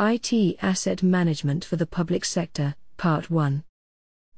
IT 0.00 0.56
Asset 0.60 1.04
Management 1.04 1.64
for 1.64 1.76
the 1.76 1.86
Public 1.86 2.24
Sector, 2.24 2.74
Part 2.96 3.30
1. 3.30 3.62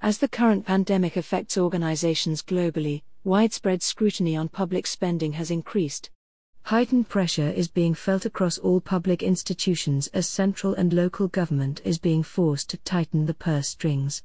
As 0.00 0.16
the 0.16 0.26
current 0.26 0.64
pandemic 0.64 1.14
affects 1.14 1.58
organizations 1.58 2.42
globally, 2.42 3.02
widespread 3.22 3.82
scrutiny 3.82 4.34
on 4.34 4.48
public 4.48 4.86
spending 4.86 5.32
has 5.32 5.50
increased. 5.50 6.08
Heightened 6.62 7.10
pressure 7.10 7.50
is 7.50 7.68
being 7.68 7.92
felt 7.92 8.24
across 8.24 8.56
all 8.56 8.80
public 8.80 9.22
institutions 9.22 10.06
as 10.14 10.26
central 10.26 10.72
and 10.72 10.90
local 10.94 11.28
government 11.28 11.82
is 11.84 11.98
being 11.98 12.22
forced 12.22 12.70
to 12.70 12.78
tighten 12.78 13.26
the 13.26 13.34
purse 13.34 13.68
strings. 13.68 14.22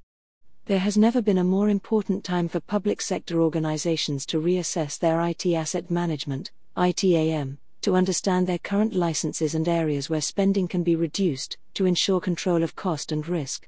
There 0.68 0.80
has 0.80 0.98
never 0.98 1.22
been 1.22 1.40
a 1.40 1.44
more 1.44 1.68
important 1.68 2.24
time 2.24 2.48
for 2.48 2.62
public 2.62 3.02
sector 3.02 3.42
organizations 3.42 4.26
to 4.28 4.40
reassess 4.40 4.98
their 4.98 5.20
IT 5.20 5.46
asset 5.46 5.92
management, 5.92 6.52
ITAM, 6.78 7.58
to 7.88 7.96
understand 7.96 8.46
their 8.46 8.58
current 8.58 8.94
licenses 8.94 9.56
and 9.56 9.66
areas 9.66 10.10
where 10.10 10.20
spending 10.20 10.68
can 10.68 10.84
be 10.84 10.94
reduced, 10.94 11.56
to 11.74 11.86
ensure 11.86 12.20
control 12.20 12.62
of 12.62 12.76
cost 12.76 13.14
and 13.14 13.26
risk. 13.30 13.66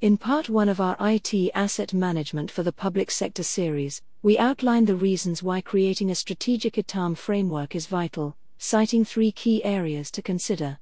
In 0.00 0.16
part 0.16 0.48
1 0.48 0.70
of 0.70 0.80
our 0.80 0.96
IT 0.98 1.50
Asset 1.54 1.92
Management 1.92 2.50
for 2.50 2.62
the 2.62 2.72
Public 2.72 3.10
Sector 3.10 3.42
series, 3.42 4.00
we 4.22 4.38
outline 4.38 4.86
the 4.86 4.96
reasons 4.96 5.42
why 5.42 5.60
creating 5.60 6.10
a 6.10 6.14
strategic 6.14 6.78
ITAM 6.78 7.14
framework 7.14 7.74
is 7.74 7.86
vital, 7.86 8.38
citing 8.56 9.04
three 9.04 9.30
key 9.30 9.62
areas 9.62 10.10
to 10.12 10.22
consider. 10.22 10.78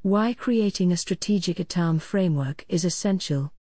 Why 0.00 0.32
creating 0.32 0.92
a 0.92 0.96
strategic 0.96 1.60
ITAM 1.60 1.98
framework 1.98 2.64
is 2.70 2.86
essential. 2.86 3.52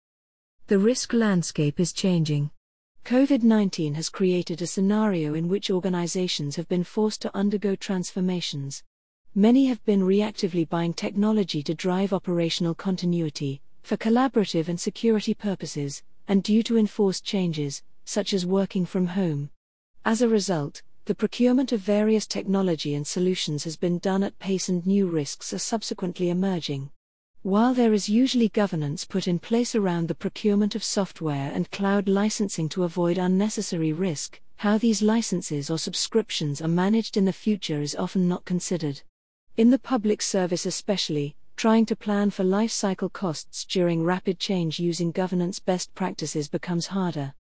The 0.69 0.79
risk 0.79 1.13
landscape 1.13 1.81
is 1.81 1.93
changing. 1.93 2.53
COVID 3.05 3.43
19 3.43 3.95
has 3.95 4.09
created 4.09 4.61
a 4.61 4.67
scenario 4.67 5.35
in 5.35 5.49
which 5.49 5.71
organizations 5.71 6.57
have 6.57 6.69
been 6.69 6.85
forced 6.85 7.23
to 7.23 7.37
undergo 7.37 7.75
transformations. 7.75 8.83
Many 9.35 9.67
have 9.67 9.85
been 9.85 10.03
reactively 10.03 10.69
buying 10.69 10.93
technology 10.93 11.63
to 11.63 11.75
drive 11.75 12.13
operational 12.13 12.75
continuity, 12.75 13.61
for 13.83 13.97
collaborative 13.97 14.69
and 14.69 14.79
security 14.79 15.33
purposes, 15.33 16.03
and 16.27 16.43
due 16.43 16.63
to 16.65 16.77
enforced 16.77 17.25
changes, 17.25 17.83
such 18.05 18.35
as 18.35 18.45
working 18.45 18.85
from 18.85 19.07
home. 19.07 19.51
As 20.05 20.21
a 20.21 20.29
result, 20.29 20.83
the 21.07 21.15
procurement 21.15 21.73
of 21.73 21.81
various 21.81 22.27
technology 22.27 22.95
and 22.95 23.07
solutions 23.07 23.65
has 23.65 23.79
been 23.79 23.99
done 23.99 24.23
at 24.23 24.39
pace 24.39 24.69
and 24.69 24.87
new 24.87 25.07
risks 25.07 25.55
are 25.55 25.59
subsequently 25.59 26.29
emerging. 26.29 26.91
While 27.43 27.73
there 27.73 27.93
is 27.93 28.09
usually 28.09 28.49
governance 28.49 29.05
put 29.05 29.29
in 29.29 29.39
place 29.39 29.77
around 29.77 30.09
the 30.09 30.15
procurement 30.15 30.75
of 30.75 30.83
software 30.83 31.53
and 31.55 31.71
cloud 31.71 32.09
licensing 32.09 32.69
to 32.71 32.83
avoid 32.83 33.17
unnecessary 33.17 33.93
risk, 33.93 34.41
how 34.57 34.77
these 34.77 35.03
licenses 35.03 35.71
or 35.71 35.79
subscriptions 35.79 36.61
are 36.61 36.67
managed 36.69 37.17
in 37.17 37.25
the 37.25 37.33
future 37.33 37.81
is 37.81 37.95
often 37.95 38.27
not 38.27 38.45
considered. 38.45 39.01
In 39.57 39.71
the 39.71 39.79
public 39.79 40.21
service, 40.21 40.67
especially, 40.67 41.37
trying 41.55 41.87
to 41.87 41.97
plan 41.97 42.31
for 42.31 42.43
life 42.43 42.73
cycle 42.73 43.09
costs 43.09 43.65
during 43.65 44.03
rapid 44.03 44.41
change 44.41 44.81
using 44.81 45.13
governance 45.13 45.61
best 45.61 45.95
practices 45.95 46.49
becomes 46.49 46.89
harder. 46.89 47.35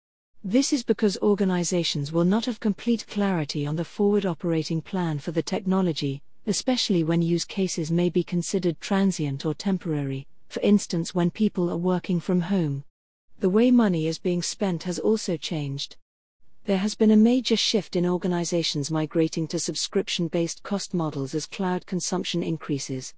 This 0.43 0.73
is 0.73 0.83
because 0.83 1.17
organizations 1.21 2.11
will 2.11 2.25
not 2.25 2.45
have 2.45 2.59
complete 2.59 3.07
clarity 3.07 3.65
on 3.65 3.77
the 3.77 3.85
forward 3.85 4.25
operating 4.25 4.81
plan 4.81 5.19
for 5.19 5.31
the 5.31 5.41
technology, 5.41 6.21
especially 6.47 7.03
when 7.03 7.21
use 7.21 7.45
cases 7.45 7.91
may 7.91 8.09
be 8.09 8.23
considered 8.23 8.79
transient 8.79 9.45
or 9.45 9.53
temporary, 9.53 10.27
for 10.47 10.61
instance, 10.61 11.15
when 11.15 11.31
people 11.31 11.69
are 11.69 11.77
working 11.77 12.19
from 12.19 12.41
home. 12.41 12.83
The 13.39 13.49
way 13.49 13.71
money 13.71 14.07
is 14.07 14.19
being 14.19 14.41
spent 14.41 14.83
has 14.83 14.99
also 14.99 15.37
changed. 15.37 15.97
There 16.65 16.77
has 16.77 16.95
been 16.95 17.11
a 17.11 17.17
major 17.17 17.55
shift 17.55 17.95
in 17.95 18.05
organizations 18.05 18.89
migrating 18.89 19.47
to 19.49 19.59
subscription 19.59 20.27
based 20.27 20.63
cost 20.63 20.93
models 20.93 21.35
as 21.35 21.45
cloud 21.45 21.85
consumption 21.85 22.41
increases. 22.41 23.13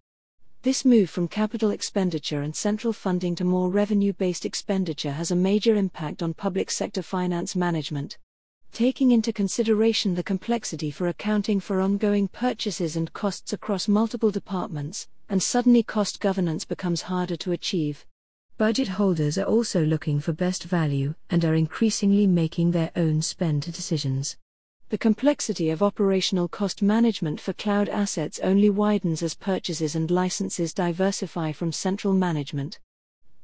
This 0.64 0.84
move 0.84 1.10
from 1.10 1.28
capital 1.28 1.72
expenditure 1.72 2.42
and 2.42 2.56
central 2.56 2.92
funding 2.92 3.36
to 3.36 3.46
more 3.46 3.70
revenue 3.70 4.12
based 4.12 4.46
expenditure 4.46 5.12
has 5.12 5.32
a 5.32 5.36
major 5.36 5.76
impact 5.76 6.22
on 6.22 6.34
public 6.34 6.70
sector 6.70 7.02
finance 7.02 7.56
management. 7.56 8.18
Taking 8.72 9.12
into 9.12 9.34
consideration 9.34 10.16
the 10.16 10.24
complexity 10.24 10.92
for 10.92 11.08
accounting 11.08 11.60
for 11.60 11.82
ongoing 11.82 12.28
purchases 12.28 12.96
and 12.96 13.12
costs 13.14 13.54
across 13.54 13.88
multiple 13.88 14.32
departments, 14.32 15.08
and 15.30 15.42
suddenly 15.42 15.84
cost 15.84 16.20
governance 16.20 16.64
becomes 16.64 17.02
harder 17.04 17.36
to 17.38 17.52
achieve. 17.52 18.06
Budget 18.58 18.88
holders 18.88 19.38
are 19.38 19.46
also 19.46 19.86
looking 19.86 20.20
for 20.20 20.34
best 20.34 20.64
value 20.64 21.14
and 21.30 21.46
are 21.46 21.54
increasingly 21.54 22.26
making 22.26 22.72
their 22.72 22.92
own 22.96 23.22
spend 23.22 23.62
decisions. 23.72 24.38
The 24.90 24.98
complexity 24.98 25.70
of 25.70 25.84
operational 25.84 26.48
cost 26.48 26.82
management 26.82 27.42
for 27.42 27.54
cloud 27.54 27.90
assets 27.90 28.40
only 28.40 28.70
widens 28.70 29.22
as 29.22 29.36
purchases 29.36 29.96
and 29.96 30.10
licenses 30.10 30.74
diversify 30.74 31.52
from 31.52 31.72
central 31.72 32.14
management. 32.14 32.80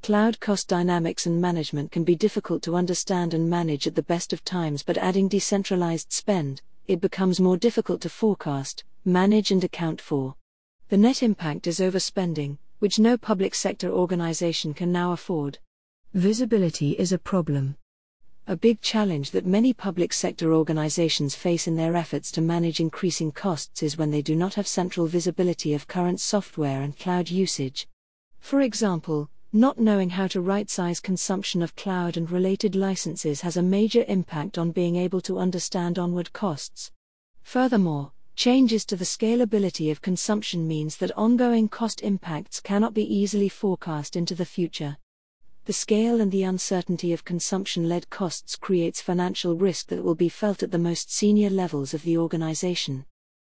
Cloud 0.03 0.41
cost 0.41 0.67
dynamics 0.67 1.27
and 1.27 1.39
management 1.39 1.89
can 1.89 2.03
be 2.03 2.13
difficult 2.13 2.61
to 2.63 2.75
understand 2.75 3.33
and 3.33 3.49
manage 3.49 3.87
at 3.87 3.95
the 3.95 4.01
best 4.01 4.33
of 4.33 4.43
times, 4.43 4.83
but 4.83 4.97
adding 4.97 5.29
decentralized 5.29 6.11
spend, 6.11 6.61
it 6.87 6.99
becomes 6.99 7.39
more 7.39 7.55
difficult 7.55 8.01
to 8.01 8.09
forecast, 8.09 8.83
manage, 9.05 9.49
and 9.49 9.63
account 9.63 10.01
for. 10.01 10.35
The 10.89 10.97
net 10.97 11.23
impact 11.23 11.67
is 11.67 11.79
overspending, 11.79 12.57
which 12.79 12.99
no 12.99 13.15
public 13.17 13.55
sector 13.55 13.89
organization 13.91 14.73
can 14.73 14.91
now 14.91 15.13
afford. 15.13 15.59
Visibility 16.13 16.99
is 16.99 17.13
a 17.13 17.17
problem. 17.17 17.77
A 18.45 18.57
big 18.57 18.81
challenge 18.81 19.31
that 19.31 19.45
many 19.45 19.71
public 19.71 20.11
sector 20.11 20.53
organizations 20.53 21.33
face 21.33 21.65
in 21.65 21.77
their 21.77 21.95
efforts 21.95 22.29
to 22.31 22.41
manage 22.41 22.81
increasing 22.81 23.31
costs 23.31 23.81
is 23.81 23.97
when 23.97 24.11
they 24.11 24.21
do 24.21 24.35
not 24.35 24.55
have 24.55 24.67
central 24.67 25.07
visibility 25.07 25.73
of 25.73 25.87
current 25.87 26.19
software 26.19 26.81
and 26.81 26.99
cloud 26.99 27.29
usage. 27.29 27.87
For 28.41 28.59
example, 28.59 29.29
not 29.55 29.77
knowing 29.77 30.09
how 30.09 30.25
to 30.25 30.41
right 30.41 30.67
size 30.67 30.99
consumption 30.99 31.61
of 31.61 31.75
cloud 31.75 32.17
and 32.17 32.31
related 32.31 32.75
licenses 32.75 33.41
has 33.41 33.55
a 33.55 33.61
major 33.61 34.03
impact 34.07 34.57
on 34.57 34.71
being 34.71 34.95
able 34.95 35.21
to 35.21 35.37
understand 35.37 35.99
onward 35.99 36.33
costs. 36.33 36.91
Furthermore, 37.43 38.11
changes 38.35 38.83
to 38.83 38.95
the 38.95 39.05
scalability 39.05 39.91
of 39.91 40.01
consumption 40.01 40.67
means 40.67 40.97
that 40.97 41.15
ongoing 41.15 41.69
cost 41.69 42.01
impacts 42.01 42.59
cannot 42.59 42.95
be 42.95 43.15
easily 43.15 43.47
forecast 43.47 44.15
into 44.15 44.33
the 44.33 44.43
future. 44.45 44.97
The 45.65 45.73
scale 45.73 46.19
and 46.19 46.31
the 46.31 46.43
uncertainty 46.43 47.13
of 47.13 47.23
consumption 47.23 47.87
led 47.87 48.09
costs 48.09 48.55
creates 48.55 49.01
financial 49.01 49.55
risk 49.55 49.87
that 49.89 50.03
will 50.03 50.15
be 50.15 50.29
felt 50.29 50.63
at 50.63 50.71
the 50.71 50.79
most 50.79 51.13
senior 51.13 51.51
levels 51.51 51.93
of 51.93 52.01
the 52.01 52.17
organization. 52.17 53.05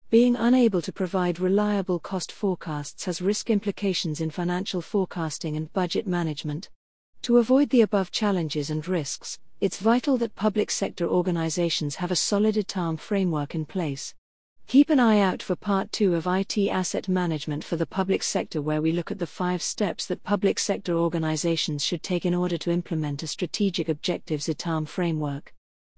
Being 0.09 0.37
unable 0.37 0.81
to 0.83 0.93
provide 0.93 1.41
reliable 1.41 1.99
cost 1.99 2.31
forecasts 2.31 3.07
has 3.07 3.21
risk 3.21 3.51
implications 3.51 4.21
in 4.21 4.31
financial 4.31 4.81
forecasting 4.81 5.57
and 5.57 5.73
budget 5.73 6.07
management. 6.07 6.71
To 7.23 7.39
avoid 7.39 7.71
the 7.71 7.81
above 7.81 8.13
challenges 8.13 8.71
and 8.71 8.87
risks, 8.87 9.41
it's 9.61 9.81
vital 9.81 10.17
that 10.19 10.37
public 10.37 10.71
sector 10.71 11.09
organizations 11.09 11.97
have 11.97 12.13
a 12.13 12.17
solid 12.17 12.57
ITAM 12.57 12.99
framework 12.99 13.57
in 13.57 13.65
place. 13.65 14.15
Keep 14.69 14.91
an 14.91 15.01
eye 15.01 15.19
out 15.19 15.43
for 15.43 15.57
part 15.57 15.91
2 15.91 16.15
of 16.15 16.29
IT 16.29 16.57
asset 16.57 17.09
management 17.09 17.65
for 17.65 17.75
the 17.75 17.85
public 17.85 18.23
sector, 18.23 18.63
where 18.63 18.81
we 18.81 18.93
look 18.93 19.11
at 19.11 19.19
the 19.19 19.27
five 19.27 19.61
steps 19.61 20.07
that 20.07 20.23
public 20.23 20.61
sector 20.61 20.95
organizations 20.95 21.85
should 21.85 22.05
take 22.05 22.25
in 22.25 22.35
order 22.35 22.57
to 22.59 22.71
implement 22.71 23.25
a 23.25 23.27
strategic 23.27 23.89
objectives 23.89 24.49
ITAM 24.49 24.87
framework. 24.87 25.53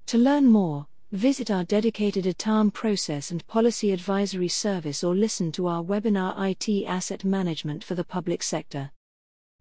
To 0.06 0.16
learn 0.16 0.46
more, 0.46 0.86
visit 1.12 1.50
our 1.50 1.64
dedicated 1.64 2.26
ITAM 2.26 2.70
process 2.70 3.30
and 3.30 3.46
policy 3.46 3.92
advisory 3.92 4.48
service 4.48 5.02
or 5.02 5.14
listen 5.14 5.50
to 5.52 5.66
our 5.66 5.82
webinar 5.82 6.34
IT 6.38 6.86
asset 6.86 7.24
management 7.24 7.82
for 7.82 7.94
the 7.94 8.04
public 8.04 8.42
sector. 8.42 8.90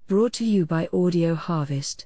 Brought 0.08 0.34
to 0.34 0.46
you 0.46 0.66
by 0.66 0.90
Audio 0.91 1.35
Harvest. 1.35 2.06